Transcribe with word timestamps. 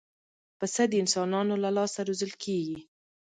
پسه 0.59 0.83
د 0.91 0.93
انسانانو 1.03 1.55
له 1.63 1.69
لاسه 1.77 1.99
روزل 2.07 2.31
کېږي. 2.43 2.77